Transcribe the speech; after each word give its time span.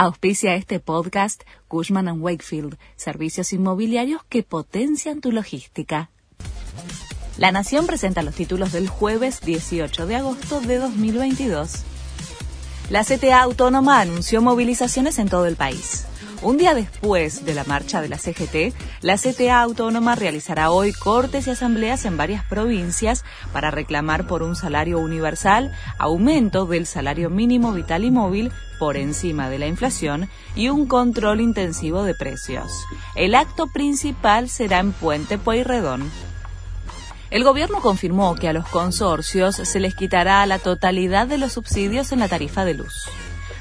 Auspicia 0.00 0.54
este 0.54 0.78
podcast 0.78 1.42
Cushman⁇ 1.66 2.06
Wakefield, 2.20 2.78
servicios 2.94 3.52
inmobiliarios 3.52 4.22
que 4.28 4.44
potencian 4.44 5.20
tu 5.20 5.32
logística. 5.32 6.08
La 7.36 7.50
Nación 7.50 7.84
presenta 7.84 8.22
los 8.22 8.36
títulos 8.36 8.70
del 8.70 8.88
jueves 8.88 9.40
18 9.40 10.06
de 10.06 10.14
agosto 10.14 10.60
de 10.60 10.78
2022. 10.78 11.82
La 12.90 13.02
CTA 13.02 13.42
Autónoma 13.42 14.00
anunció 14.00 14.40
movilizaciones 14.40 15.18
en 15.18 15.28
todo 15.28 15.46
el 15.46 15.56
país. 15.56 16.07
Un 16.40 16.56
día 16.56 16.72
después 16.72 17.44
de 17.44 17.52
la 17.52 17.64
marcha 17.64 18.00
de 18.00 18.08
la 18.08 18.16
CGT, 18.16 18.72
la 19.00 19.16
CTA 19.16 19.60
Autónoma 19.60 20.14
realizará 20.14 20.70
hoy 20.70 20.92
cortes 20.92 21.48
y 21.48 21.50
asambleas 21.50 22.04
en 22.04 22.16
varias 22.16 22.44
provincias 22.44 23.24
para 23.52 23.72
reclamar 23.72 24.28
por 24.28 24.44
un 24.44 24.54
salario 24.54 25.00
universal, 25.00 25.72
aumento 25.98 26.64
del 26.66 26.86
salario 26.86 27.28
mínimo 27.28 27.72
vital 27.72 28.04
y 28.04 28.12
móvil 28.12 28.52
por 28.78 28.96
encima 28.96 29.50
de 29.50 29.58
la 29.58 29.66
inflación 29.66 30.28
y 30.54 30.68
un 30.68 30.86
control 30.86 31.40
intensivo 31.40 32.04
de 32.04 32.14
precios. 32.14 32.70
El 33.16 33.34
acto 33.34 33.66
principal 33.66 34.48
será 34.48 34.78
en 34.78 34.92
Puente 34.92 35.38
Pueyrredón. 35.38 36.08
El 37.30 37.42
gobierno 37.42 37.80
confirmó 37.80 38.36
que 38.36 38.48
a 38.48 38.52
los 38.52 38.68
consorcios 38.68 39.56
se 39.56 39.80
les 39.80 39.96
quitará 39.96 40.46
la 40.46 40.60
totalidad 40.60 41.26
de 41.26 41.38
los 41.38 41.54
subsidios 41.54 42.12
en 42.12 42.20
la 42.20 42.28
tarifa 42.28 42.64
de 42.64 42.74
luz. 42.74 43.08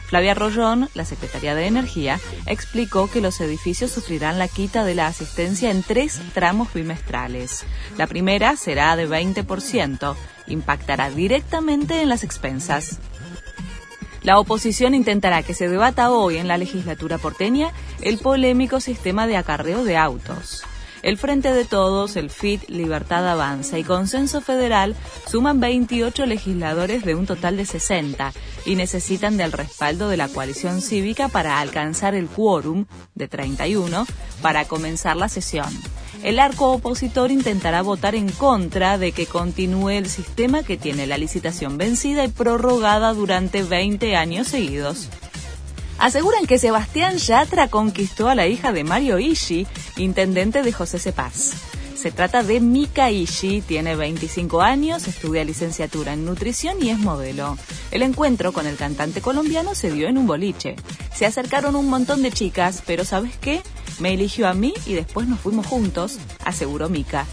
Flavia 0.07 0.33
Rollón, 0.33 0.89
la 0.93 1.03
Secretaría 1.03 1.53
de 1.53 1.67
Energía, 1.67 2.19
explicó 2.45 3.09
que 3.09 3.19
los 3.19 3.41
edificios 3.41 3.91
sufrirán 3.91 4.39
la 4.39 4.47
quita 4.47 4.85
de 4.85 4.95
la 4.95 5.07
asistencia 5.07 5.69
en 5.69 5.83
tres 5.83 6.21
tramos 6.33 6.73
bimestrales. 6.73 7.65
La 7.97 8.07
primera 8.07 8.55
será 8.55 8.95
de 8.95 9.07
20%, 9.07 10.15
impactará 10.47 11.09
directamente 11.09 12.01
en 12.01 12.07
las 12.07 12.23
expensas. 12.23 12.99
La 14.23 14.39
oposición 14.39 14.95
intentará 14.95 15.43
que 15.43 15.53
se 15.53 15.67
debata 15.67 16.09
hoy 16.09 16.37
en 16.37 16.47
la 16.47 16.57
legislatura 16.57 17.17
porteña 17.17 17.71
el 18.01 18.17
polémico 18.17 18.79
sistema 18.79 19.27
de 19.27 19.37
acarreo 19.37 19.83
de 19.83 19.97
autos. 19.97 20.63
El 21.07 21.17
Frente 21.17 21.53
de 21.53 21.63
Todos, 21.63 22.17
el 22.17 22.29
FIT, 22.29 22.67
Libertad 22.67 23.25
Avanza 23.29 23.79
y 23.79 23.85
Consenso 23.85 24.41
Federal 24.41 24.93
suman 25.25 25.61
28 25.61 26.25
legisladores 26.25 27.05
de 27.05 27.15
un 27.15 27.25
total 27.25 27.55
de 27.55 27.65
60 27.65 28.33
y 28.65 28.75
necesitan 28.75 29.37
del 29.37 29.53
respaldo 29.53 30.09
de 30.09 30.17
la 30.17 30.27
coalición 30.27 30.81
cívica 30.81 31.29
para 31.29 31.61
alcanzar 31.61 32.13
el 32.13 32.27
quórum 32.27 32.87
de 33.15 33.29
31 33.29 34.05
para 34.41 34.65
comenzar 34.65 35.15
la 35.15 35.29
sesión. 35.29 35.69
El 36.23 36.39
arco 36.39 36.73
opositor 36.73 37.31
intentará 37.31 37.83
votar 37.83 38.13
en 38.13 38.29
contra 38.29 38.97
de 38.97 39.13
que 39.13 39.27
continúe 39.27 39.91
el 39.91 40.09
sistema 40.09 40.63
que 40.63 40.75
tiene 40.75 41.07
la 41.07 41.17
licitación 41.17 41.77
vencida 41.77 42.25
y 42.25 42.27
prorrogada 42.27 43.13
durante 43.13 43.63
20 43.63 44.17
años 44.17 44.47
seguidos 44.47 45.07
aseguran 45.99 46.45
que 46.45 46.59
Sebastián 46.59 47.17
Yatra 47.17 47.67
conquistó 47.67 48.29
a 48.29 48.35
la 48.35 48.47
hija 48.47 48.71
de 48.71 48.83
Mario 48.83 49.19
Ishi, 49.19 49.67
intendente 49.97 50.63
de 50.63 50.71
José 50.71 50.99
Cepaz. 50.99 51.53
Se 51.95 52.11
trata 52.11 52.43
de 52.43 52.59
Mika 52.59 53.09
Ishi, 53.09 53.61
tiene 53.61 53.95
25 53.95 54.61
años, 54.61 55.07
estudia 55.07 55.43
licenciatura 55.43 56.13
en 56.13 56.25
nutrición 56.25 56.77
y 56.79 56.91
es 56.91 56.99
modelo. 56.99 57.57
El 57.89 58.03
encuentro 58.03 58.53
con 58.53 58.67
el 58.67 58.75
cantante 58.75 59.19
colombiano 59.19 59.73
se 59.73 59.91
dio 59.91 60.07
en 60.07 60.19
un 60.19 60.27
boliche. 60.27 60.75
Se 61.15 61.25
acercaron 61.25 61.75
un 61.75 61.89
montón 61.89 62.21
de 62.21 62.31
chicas, 62.31 62.83
pero 62.85 63.03
¿sabes 63.03 63.35
qué? 63.37 63.63
Me 63.99 64.13
eligió 64.13 64.47
a 64.47 64.53
mí 64.53 64.75
y 64.85 64.93
después 64.93 65.27
nos 65.27 65.39
fuimos 65.39 65.65
juntos, 65.65 66.19
aseguró 66.45 66.87
Mika. 66.87 67.25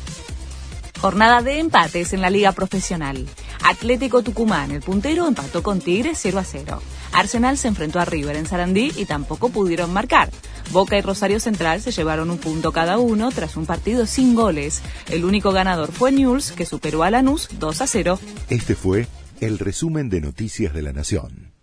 Jornada 0.99 1.43
de 1.43 1.59
empates 1.59 2.15
en 2.15 2.23
la 2.23 2.31
liga 2.31 2.53
profesional. 2.53 3.27
Atlético 3.63 4.23
Tucumán, 4.23 4.71
el 4.71 4.81
puntero, 4.81 5.29
empató 5.29 5.63
con 5.63 5.81
Tigres 5.81 6.19
0 6.23 6.39
a 6.39 6.45
0. 6.45 6.83
Arsenal 7.15 7.57
se 7.57 7.69
enfrentó 7.69 8.01
a 8.01 8.05
River 8.05 8.37
en 8.37 8.47
Sarandí 8.47 8.93
y 8.97 9.07
tampoco 9.07 9.49
pudieron 9.49 9.93
marcar. 9.93 10.31
Boca 10.73 10.99
y 10.99 11.01
Rosario 11.01 11.41
Central 11.41 11.81
se 11.81 11.93
llevaron 11.93 12.31
un 12.31 12.39
punto 12.39 12.73
cada 12.73 12.99
uno 12.99 13.31
tras 13.31 13.57
un 13.57 13.67
partido 13.67 14.07
sin 14.07 14.35
goles. 14.35 14.83
El 15.11 15.25
único 15.25 15.53
ganador 15.53 15.93
fue 15.93 16.11
Newell's, 16.11 16.53
que 16.53 16.67
superó 16.67 17.05
a 17.05 17.11
Lanús 17.11 17.49
2 17.59 17.81
a 17.81 17.87
0. 17.87 18.19
Este 18.51 18.75
fue 18.75 19.07
el 19.41 19.59
resumen 19.59 20.11
de 20.11 20.21
Noticias 20.21 20.75
de 20.75 20.83
la 20.83 20.93
Nación. 20.93 21.54